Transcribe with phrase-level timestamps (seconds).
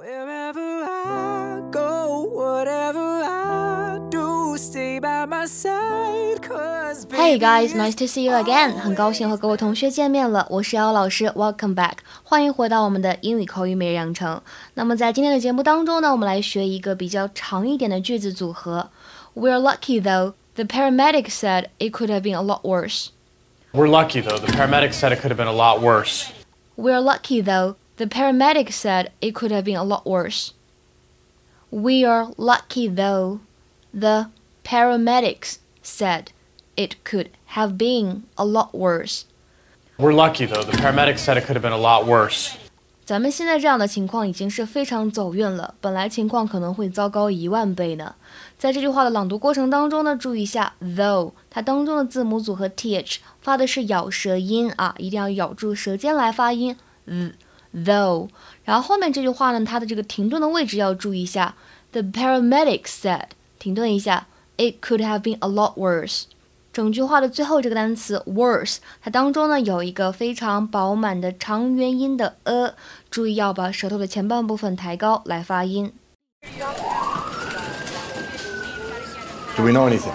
[0.00, 6.41] Wherever I go, whatever I do, stay by my side.
[6.41, 8.73] Cause Hey baby, guys, it's nice to see you again！
[8.73, 14.41] 很高兴和各位同学见面了，我是姚老师，Welcome back，欢迎回到我们的英语口语每日养成。
[14.75, 18.89] 那么在今天的节目当中呢，我们来学一个比较长一点的句子组合。
[19.35, 20.33] We're lucky though.
[20.55, 23.09] The paramedic said it could have been a lot worse.
[23.73, 24.37] We're lucky though.
[24.37, 26.27] The paramedics said it could have been a lot worse.
[26.75, 27.75] We're lucky though.
[28.00, 30.52] The paramedic said it could have been a lot worse.
[31.70, 33.40] We are lucky though.
[33.92, 34.28] The
[34.64, 36.32] paramedics said
[36.76, 39.24] it could have been a lot worse.
[39.98, 40.62] We're lucky though.
[40.62, 42.56] The paramedics said it could have been a lot worse.
[43.06, 48.16] 咱们现在这样的情况已经是非常走运了，本来情况可能会糟糕一万倍呢。
[48.58, 57.32] 在这句话的朗读过程当中呢，注意一下 though，它当中的字母组合 th 发的是咬舌音啊，一定要咬住舌尖来发音 th
[57.74, 58.28] though。
[58.64, 61.54] 然后后面这句话呢，它的这个停顿的位置要注意一下，
[61.92, 63.26] the paramedics said，
[63.58, 64.26] 停顿一下，
[64.56, 66.24] it could have been a lot worse。
[66.72, 72.74] 整句话的最后这个单词 worse，它当中呢有一个非常饱满的长元音的 a，
[73.10, 75.92] 注意要把舌头的前半部分抬高来发音。
[79.56, 80.12] Do we know anything?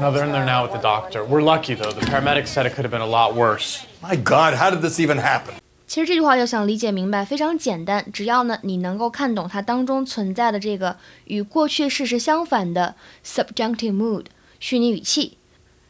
[0.00, 1.24] No, they're in there now with the doctor.
[1.24, 1.92] We're lucky though.
[1.92, 3.84] The paramedics said it could have been a lot worse.
[4.02, 5.54] My God, how did this even happen?
[5.89, 12.93] 其实这句话要想理解明白非常简单，只要呢你能够看懂它当中存在的这个与过去事实相反的
[13.25, 14.25] subjunctive mood
[14.59, 15.39] 虚拟语气。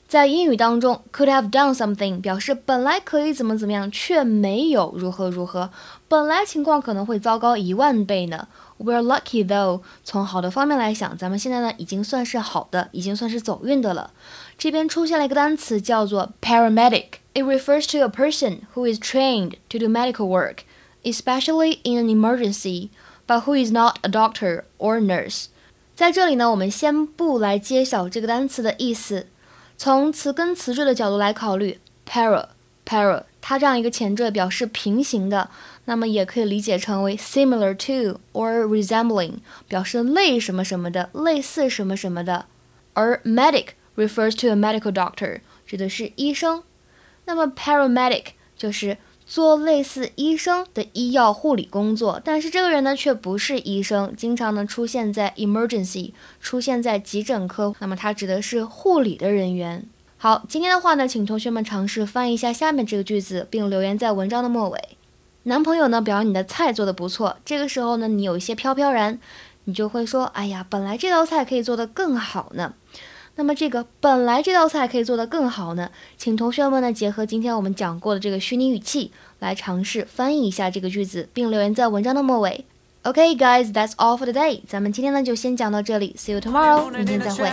[0.07, 5.69] 在英语当中，could have done something 表示本来可以怎么怎么样，却没有如何如何，
[6.07, 8.47] 本来情况可能会糟糕一万倍呢。
[8.77, 14.11] We're lucky though，从好的方面来想，咱们现在呢已经算是好的，已经算是走运的了。
[14.57, 17.18] 这边出现了一个单词叫做 paramedic。
[17.34, 20.64] It refers to a person who is trained to do medical work,
[21.02, 22.90] especially in an emergency,
[23.26, 25.46] but who is not a doctor or nurse.
[25.96, 29.26] 在这里呢，我们先不来揭晓这个单词的意思，
[29.76, 31.78] 从词根词缀的角度来考虑，
[32.08, 32.48] para
[32.84, 35.50] para 它这样一个前缀表示平行的，
[35.84, 39.34] 那么也可以理解成为 similar to or resembling，
[39.68, 42.46] 表示类什么什么的，类似什么什么的。
[42.94, 46.62] 而 medic refers to a medical doctor，指的是医生。
[47.29, 48.23] 那么 paramedic
[48.57, 59.85] 就是做类似医生的医药护理工作，但是这个人呢却不是医生，经常呢出现在 emergency，出现在急诊科，那么他指的是护理的人员。
[60.17, 64.97] 好，今天的话呢，请同学们尝试翻译一下下面这个句子，并留言在文章的末尾。
[65.43, 69.19] 男朋友呢表扬你的菜做的不错，这个时候呢你有一些飘飘然，
[69.65, 72.73] 你就会说，哎呀，本来这道菜可以做得更好呢。
[73.39, 82.65] 那么这个本来这道菜可以做得更好呢，请同学们呢结合今天我们讲过的这个虚拟语气来尝试翻译一下这个句子，并留言在文章的末尾。
[83.03, 84.59] Okay, guys, that's all for today.
[84.67, 87.49] 咱们今天呢就先讲到这里，See you tomorrow，明天再会。